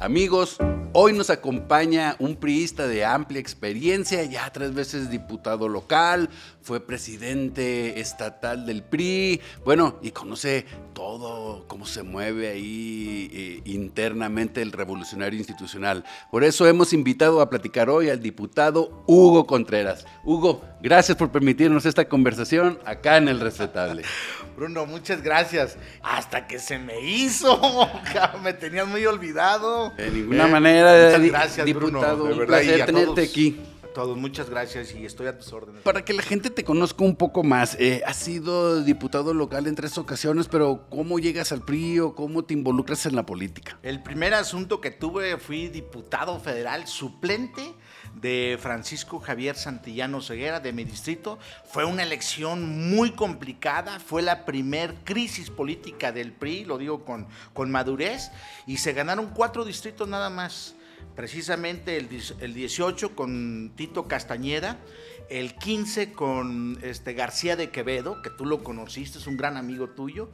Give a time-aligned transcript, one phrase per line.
[0.00, 0.58] Amigos,
[0.92, 6.30] hoy nos acompaña un priista de amplia experiencia, ya tres veces diputado local,
[6.62, 14.62] fue presidente estatal del PRI, bueno, y conoce todo, cómo se mueve ahí eh, internamente
[14.62, 16.04] el revolucionario institucional.
[16.30, 20.06] Por eso hemos invitado a platicar hoy al diputado Hugo Contreras.
[20.22, 24.04] Hugo, gracias por permitirnos esta conversación acá en el Respetable.
[24.56, 25.76] Bruno, muchas gracias.
[26.02, 27.88] Hasta que se me hizo,
[28.42, 29.87] me tenías muy olvidado.
[29.96, 32.16] De ninguna manera, muchas gracias, diputado.
[32.16, 32.26] Bruno.
[32.26, 33.60] De un verdad, y placer tenerte todos, aquí.
[33.94, 35.82] Todos, muchas gracias y estoy a tus órdenes.
[35.82, 39.74] Para que la gente te conozca un poco más, eh, has sido diputado local en
[39.74, 43.78] tres ocasiones, pero ¿cómo llegas al PRI o cómo te involucras en la política?
[43.82, 47.74] El primer asunto que tuve fui diputado federal suplente
[48.14, 51.38] de Francisco Javier Santillano Ceguera de mi distrito.
[51.64, 57.26] Fue una elección muy complicada, fue la primer crisis política del PRI, lo digo con,
[57.52, 58.30] con madurez,
[58.66, 60.74] y se ganaron cuatro distritos nada más.
[61.18, 64.78] Precisamente el, el 18 con Tito Castañeda,
[65.28, 69.88] el 15 con este, García de Quevedo, que tú lo conociste, es un gran amigo
[69.88, 70.28] tuyo.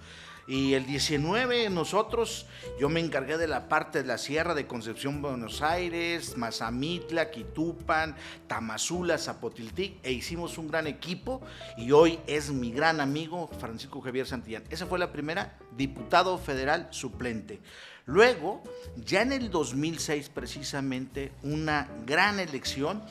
[0.47, 2.47] Y el 19 nosotros,
[2.79, 8.15] yo me encargué de la parte de la Sierra de Concepción, Buenos Aires, Mazamitla, Quitupan,
[8.47, 11.41] Tamazula, Zapotiltic, e hicimos un gran equipo
[11.79, 14.65] y hoy es mi gran amigo Francisco Javier Santillán.
[14.69, 17.61] Esa fue la primera, diputado federal suplente.
[18.05, 18.63] Luego,
[18.97, 23.03] ya en el 2006 precisamente, una gran elección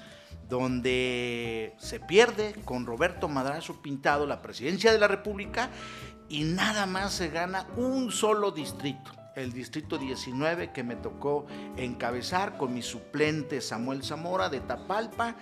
[0.50, 5.72] donde se pierde con Roberto Madrazo Pintado la presidencia de la República
[6.34, 11.46] y nada más se gana un solo distrito, el distrito 19 que me tocó
[11.78, 15.36] encabezar con mi suplente Samuel Zamora de Tapalpa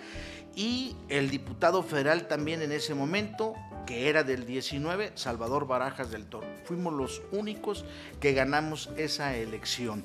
[0.54, 3.54] y el diputado federal también en ese momento,
[3.86, 6.46] que era del 19, Salvador Barajas del Toro.
[6.64, 7.86] Fuimos los únicos
[8.20, 10.04] que ganamos esa elección.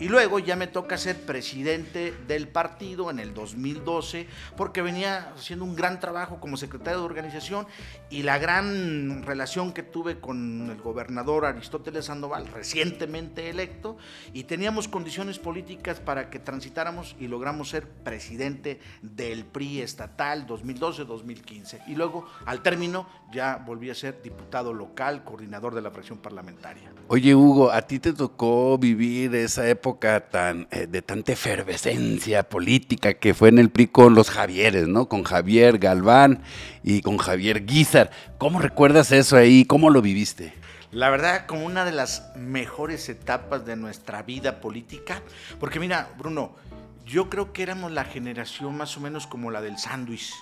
[0.00, 5.66] Y luego ya me toca ser presidente del partido en el 2012, porque venía haciendo
[5.66, 7.66] un gran trabajo como secretario de organización
[8.08, 13.98] y la gran relación que tuve con el gobernador Aristóteles Sandoval, recientemente electo,
[14.32, 21.82] y teníamos condiciones políticas para que transitáramos y logramos ser presidente del PRI estatal 2012-2015.
[21.88, 26.90] Y luego, al término, ya volví a ser diputado local, coordinador de la fracción parlamentaria.
[27.08, 33.34] Oye, Hugo, a ti te tocó vivir esa época eh, de tanta efervescencia política que
[33.34, 35.08] fue en el PRI con los Javieres, ¿no?
[35.08, 36.42] Con Javier Galván
[36.82, 38.10] y con Javier Guizar.
[38.38, 39.64] ¿Cómo recuerdas eso ahí?
[39.64, 40.52] ¿Cómo lo viviste?
[40.92, 45.22] La verdad, como una de las mejores etapas de nuestra vida política,
[45.58, 46.56] porque mira, Bruno,
[47.04, 50.32] yo creo que éramos la generación más o menos como la del sándwich.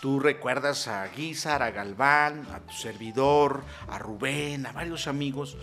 [0.00, 5.56] Tú recuerdas a Guizar, a Galván, a tu servidor, a Rubén, a varios amigos.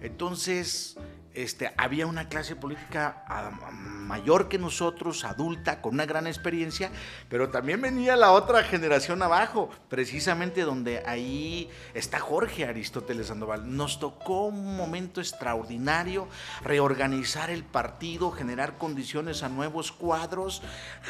[0.00, 0.96] Entonces,
[1.34, 6.90] este, había una clase política ah, mayor que nosotros, adulta, con una gran experiencia,
[7.28, 13.76] pero también venía la otra generación abajo, precisamente donde ahí está Jorge Aristóteles Sandoval.
[13.76, 16.28] Nos tocó un momento extraordinario,
[16.62, 20.62] reorganizar el partido, generar condiciones a nuevos cuadros.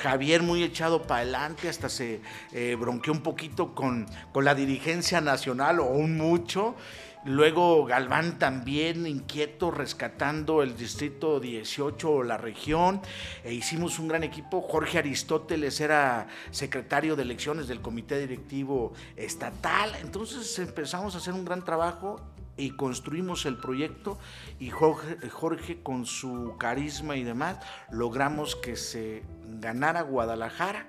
[0.03, 2.21] Javier muy echado para adelante, hasta se
[2.53, 6.77] eh, bronqueó un poquito con, con la dirigencia nacional o un mucho.
[7.25, 13.01] Luego Galván también inquieto, rescatando el distrito 18 o la región.
[13.45, 14.61] E hicimos un gran equipo.
[14.61, 19.95] Jorge Aristóteles era secretario de elecciones del comité directivo estatal.
[20.01, 22.21] Entonces empezamos a hacer un gran trabajo
[22.57, 24.19] y construimos el proyecto
[24.59, 27.57] y Jorge, Jorge, con su carisma y demás
[27.91, 29.23] logramos que se
[29.61, 30.87] ganara Guadalajara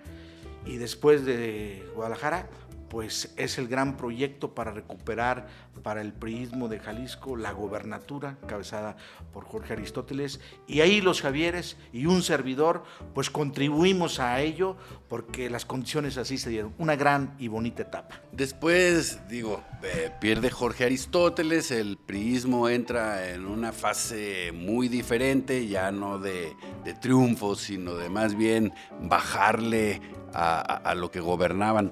[0.66, 2.48] y después de Guadalajara
[2.94, 5.48] pues es el gran proyecto para recuperar
[5.82, 8.98] para el priismo de Jalisco la gobernatura cabezada
[9.34, 12.84] por Jorge Aristóteles y ahí los Javieres y un servidor
[13.16, 14.78] pues contribuimos a ello
[15.10, 18.22] porque las condiciones así se dieron, una gran y bonita etapa.
[18.32, 25.92] Después, digo, eh, pierde Jorge Aristóteles, el priismo entra en una fase muy diferente, ya
[25.92, 28.72] no de, de triunfo, sino de más bien
[29.02, 30.00] bajarle
[30.32, 31.92] a, a, a lo que gobernaban.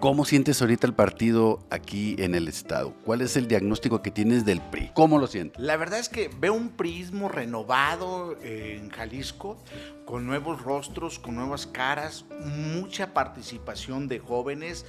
[0.00, 2.94] ¿Cómo sientes ahorita el partido aquí en el estado?
[3.04, 4.90] ¿Cuál es el diagnóstico que tienes del PRI?
[4.94, 5.62] ¿Cómo lo sientes?
[5.62, 9.56] La verdad es que veo un priismo renovado eh, en Jalisco,
[10.14, 14.86] con nuevos rostros, con nuevas caras, mucha participación de jóvenes,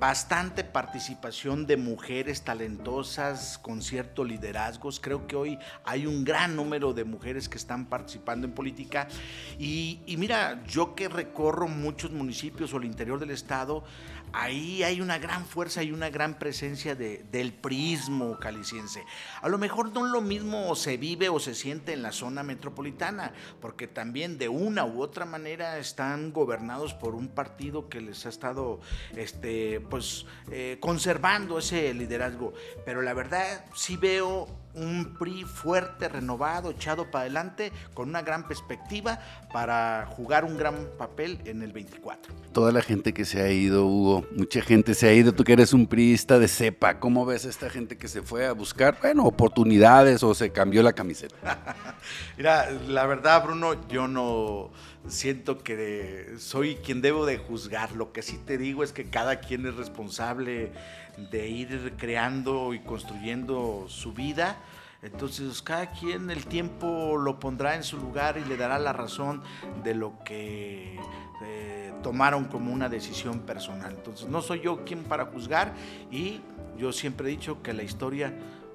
[0.00, 4.98] bastante participación de mujeres talentosas con cierto liderazgos.
[4.98, 9.06] Creo que hoy hay un gran número de mujeres que están participando en política.
[9.56, 13.84] Y, y mira, yo que recorro muchos municipios o el interior del estado,
[14.32, 19.04] ahí hay una gran fuerza y una gran presencia del prismo caliciense.
[19.40, 23.32] A lo mejor no lo mismo se vive o se siente en la zona metropolitana,
[23.60, 28.28] porque también de una u otra manera están gobernados por un partido que les ha
[28.28, 28.80] estado
[29.16, 32.52] este, pues, eh, conservando ese liderazgo.
[32.84, 38.46] Pero la verdad sí veo un PRI fuerte, renovado, echado para adelante, con una gran
[38.46, 39.18] perspectiva
[39.52, 42.32] para jugar un gran papel en el 24.
[42.52, 45.54] Toda la gente que se ha ido, Hugo, mucha gente se ha ido, tú que
[45.54, 48.98] eres un priista de cepa, ¿cómo ves a esta gente que se fue a buscar,
[49.00, 51.36] bueno, oportunidades o se cambió la camiseta?
[52.36, 54.70] Mira, la verdad, Bruno, yo no
[55.08, 57.92] siento que soy quien debo de juzgar.
[57.92, 60.72] Lo que sí te digo es que cada quien es responsable
[61.16, 64.56] de ir creando y construyendo su vida.
[65.02, 69.42] Entonces cada quien el tiempo lo pondrá en su lugar y le dará la razón
[69.84, 70.98] de lo que
[71.42, 73.94] eh, tomaron como una decisión personal.
[73.94, 75.74] Entonces no soy yo quien para juzgar
[76.10, 76.40] y
[76.76, 78.34] yo siempre he dicho que la historia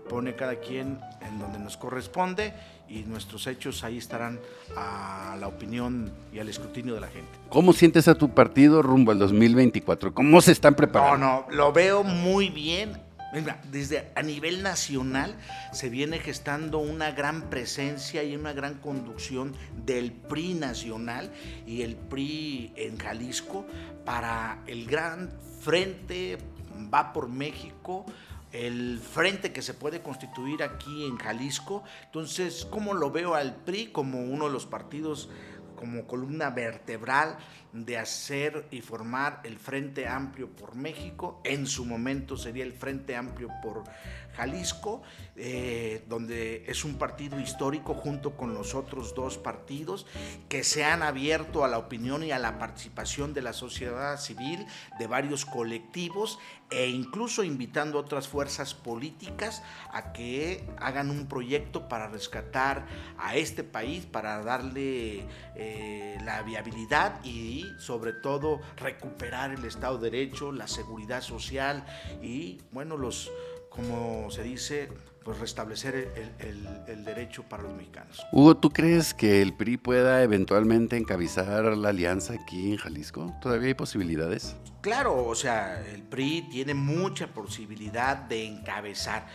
[0.09, 2.53] pone cada quien en donde nos corresponde
[2.87, 4.39] y nuestros hechos ahí estarán
[4.75, 7.31] a la opinión y al escrutinio de la gente.
[7.49, 10.13] ¿Cómo sientes a tu partido rumbo al 2024?
[10.13, 11.17] ¿Cómo se están preparando?
[11.17, 12.99] No, no, lo veo muy bien.
[13.71, 15.37] Desde a nivel nacional
[15.71, 19.55] se viene gestando una gran presencia y una gran conducción
[19.85, 21.31] del PRI nacional
[21.65, 23.65] y el PRI en Jalisco
[24.03, 25.31] para el gran
[25.61, 26.39] frente
[26.93, 28.05] va por México
[28.51, 31.83] el frente que se puede constituir aquí en Jalisco.
[32.05, 35.29] Entonces, ¿cómo lo veo al PRI como uno de los partidos
[35.75, 37.37] como columna vertebral
[37.73, 41.41] de hacer y formar el Frente Amplio por México.
[41.43, 43.83] En su momento sería el Frente Amplio por
[44.35, 45.01] Jalisco,
[45.35, 50.05] eh, donde es un partido histórico junto con los otros dos partidos
[50.49, 54.65] que se han abierto a la opinión y a la participación de la sociedad civil,
[54.99, 56.39] de varios colectivos
[56.69, 62.85] e incluso invitando a otras fuerzas políticas a que hagan un proyecto para rescatar
[63.17, 65.25] a este país, para darle
[65.55, 71.85] eh, la viabilidad y sobre todo recuperar el Estado de Derecho, la seguridad social
[72.21, 73.31] y bueno, los
[73.71, 74.89] como se dice,
[75.23, 78.21] pues restablecer el, derecho para los mexicanos.
[78.33, 83.33] Hugo, ¿tú crees que el PRI pueda eventualmente encabezar la alianza aquí en Jalisco?
[83.41, 84.57] ¿Todavía hay posibilidades?
[84.81, 89.25] Claro, o sea, el PRI tiene mucha posibilidad de encabezar.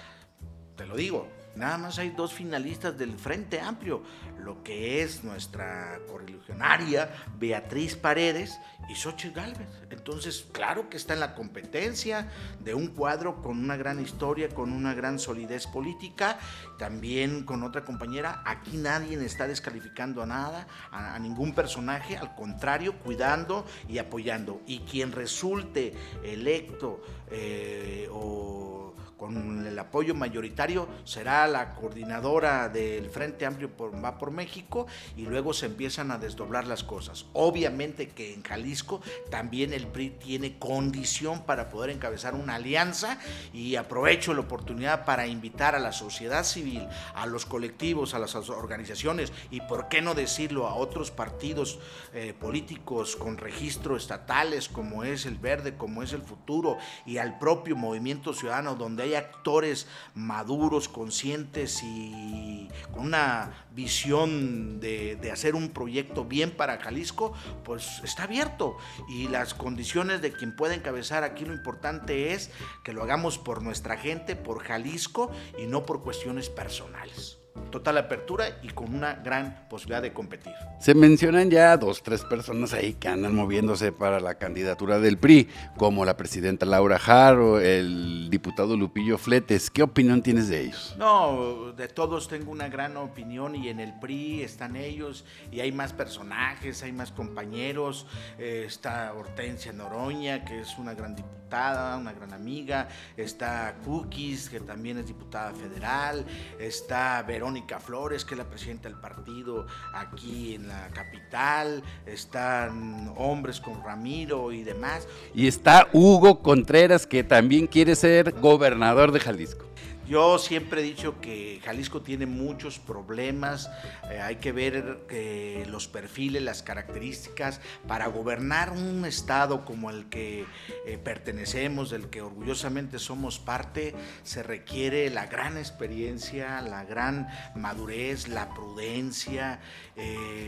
[0.77, 4.03] Te lo digo, Nada más hay dos finalistas del Frente Amplio,
[4.39, 8.61] lo que es nuestra correligionaria Beatriz Paredes
[8.91, 9.69] y Xochitl Galvez.
[9.91, 12.31] Entonces, claro que está en la competencia
[12.61, 16.39] de un cuadro con una gran historia, con una gran solidez política,
[16.79, 18.43] también con otra compañera.
[18.45, 24.61] Aquí nadie está descalificando a nada, a, ningún personaje, al contrario, cuidando y apoyando.
[24.67, 27.01] Y quien resulte electo
[27.31, 33.71] eh, o con el apoyo mayoritario, será la coordinadora del Frente Amplio
[34.05, 34.87] va por México
[35.17, 37.27] y luego se empiezan a desdoblar las cosas.
[37.33, 43.19] Obviamente que en Jalisco también el PRI tiene condición para poder encabezar una alianza
[43.53, 48.35] y aprovecho la oportunidad para invitar a la sociedad civil, a los colectivos, a las
[48.35, 51.79] organizaciones y por qué no decirlo a otros partidos
[52.13, 56.77] eh, políticos con registro estatales como es el Verde, como es el Futuro
[57.07, 65.19] y al propio Movimiento Ciudadano donde hay actores maduros, conscientes y con una visión de,
[65.33, 67.33] hacer un proyecto bien para Jalisco,
[67.65, 68.77] pues está abierto.
[69.09, 72.51] Y las condiciones de quien pueda encabezar aquí lo importante es
[72.85, 77.39] que lo hagamos por nuestra gente, por Jalisco y no por cuestiones personales
[77.77, 80.55] total apertura y con una gran posibilidad de competir.
[80.81, 85.49] Se mencionan ya dos, tres personas ahí que andan moviéndose para la candidatura del PRI,
[85.77, 89.71] como la presidenta Laura Jaro, el diputado Lupillo Fletes.
[89.71, 90.97] ¿Qué opinión tienes de ellos?
[90.99, 95.71] No, de todos tengo una gran opinión y en el PRI están ellos y hay
[95.71, 98.07] más personajes, hay más compañeros.
[98.39, 102.89] Eh, está Hortensia Noroña, que es una gran diputada, una gran amiga.
[103.19, 106.25] Está Cookies, que también es diputada federal.
[106.59, 113.61] Está Verónica Flores, que es la presidenta del partido aquí en la capital, están hombres
[113.61, 115.09] con Ramiro y demás.
[115.35, 119.67] Y está Hugo Contreras, que también quiere ser gobernador de Jalisco.
[120.09, 123.69] Yo siempre he dicho que Jalisco tiene muchos problemas,
[124.09, 127.61] eh, hay que ver eh, los perfiles, las características.
[127.89, 130.47] Para gobernar un estado como el que
[130.87, 138.29] eh, pertenecemos, del que orgullosamente somos parte, se requiere la gran experiencia, la gran madurez,
[138.29, 139.59] la prudencia,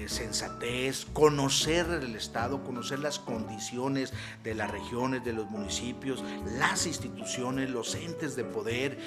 [0.06, 4.12] sensatez, conocer el estado, conocer las condiciones
[4.44, 6.22] de las regiones, de los municipios,
[6.58, 8.98] las instituciones, los entes de poder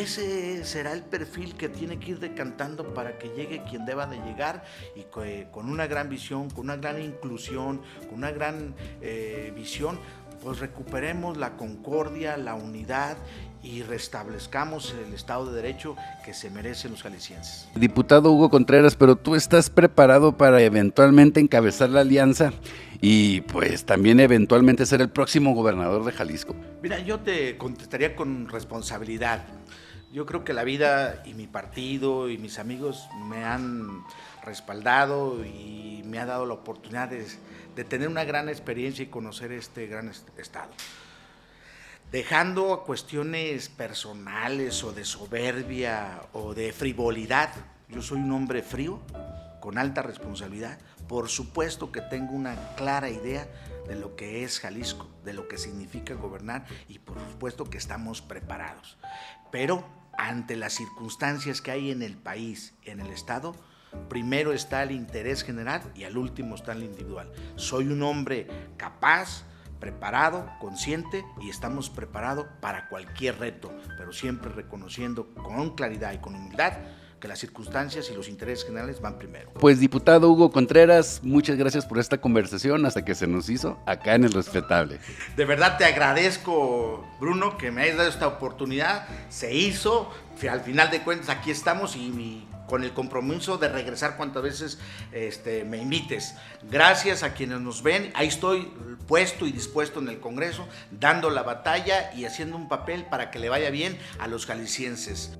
[0.00, 4.16] ese será el perfil que tiene que ir decantando para que llegue quien deba de
[4.18, 4.64] llegar
[4.94, 5.04] y
[5.50, 9.98] con una gran visión, con una gran inclusión, con una gran eh, visión,
[10.42, 13.16] pues recuperemos la concordia, la unidad
[13.62, 17.68] y restablezcamos el Estado de Derecho que se merecen los jaliscienses.
[17.74, 22.52] Diputado Hugo Contreras, pero tú estás preparado para eventualmente encabezar la alianza
[23.00, 26.54] y pues también eventualmente ser el próximo gobernador de Jalisco.
[26.82, 29.44] Mira, yo te contestaría con responsabilidad.
[30.12, 34.04] Yo creo que la vida y mi partido y mis amigos me han
[34.44, 37.26] respaldado y me ha dado la oportunidad de,
[37.74, 40.70] de tener una gran experiencia y conocer este gran estado
[42.10, 47.50] dejando cuestiones personales o de soberbia o de frivolidad.
[47.88, 49.00] Yo soy un hombre frío,
[49.66, 50.78] con alta responsabilidad.
[51.08, 53.48] Por supuesto que tengo una clara idea
[53.88, 58.22] de lo que es Jalisco, de lo que significa gobernar y por supuesto que estamos
[58.22, 58.96] preparados.
[59.50, 59.84] Pero
[60.16, 63.56] ante las circunstancias que hay en el país, en el Estado,
[64.08, 67.32] primero está el interés general y al último está el individual.
[67.56, 68.46] Soy un hombre
[68.76, 69.42] capaz,
[69.80, 76.36] preparado, consciente y estamos preparados para cualquier reto, pero siempre reconociendo con claridad y con
[76.36, 76.74] humildad
[77.26, 79.50] que las circunstancias y los intereses generales van primero.
[79.54, 84.14] Pues diputado Hugo Contreras, muchas gracias por esta conversación hasta que se nos hizo acá
[84.14, 85.00] en el respetable.
[85.36, 89.08] De verdad te agradezco, Bruno, que me hayas dado esta oportunidad.
[89.28, 90.08] Se hizo,
[90.48, 94.78] al final de cuentas aquí estamos y mi con el compromiso de regresar cuantas veces
[95.12, 96.34] este, me invites.
[96.68, 98.10] Gracias a quienes nos ven.
[98.14, 98.72] Ahí estoy
[99.06, 103.38] puesto y dispuesto en el Congreso, dando la batalla y haciendo un papel para que
[103.38, 105.38] le vaya bien a los jaliscienses.